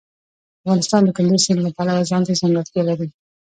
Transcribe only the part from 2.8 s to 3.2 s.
لري.